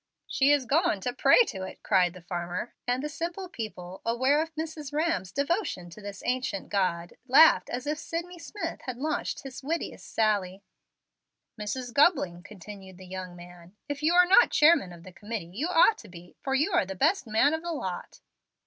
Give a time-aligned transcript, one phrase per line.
[0.25, 4.41] "She is going to pray to it," cried the farmer; and the simple people, aware
[4.41, 4.91] of Mrs.
[4.91, 10.11] Rhamm's devotion to this ancient god, laughed as if Sydney Smith had launched his wittiest
[10.11, 10.63] sally.
[11.59, 11.93] "Mrs.
[11.93, 15.99] Gubling," continued the young man, "if you are not chairman of the committee, you ought
[15.99, 18.21] to be, for you are the best man of the lot."